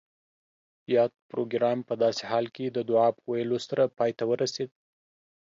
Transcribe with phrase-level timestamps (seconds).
[0.95, 4.69] یاد پروګرام پۀ داسې حال کې د دعا پۀ ویلو سره پای ته ورسید